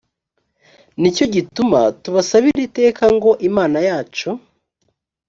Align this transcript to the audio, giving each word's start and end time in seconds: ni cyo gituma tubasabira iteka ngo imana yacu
ni 0.99 1.09
cyo 1.15 1.25
gituma 1.33 1.79
tubasabira 2.01 2.59
iteka 2.67 3.03
ngo 3.15 3.31
imana 3.49 3.79
yacu 3.89 4.29